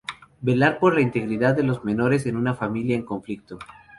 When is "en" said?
2.25-2.35, 2.95-3.05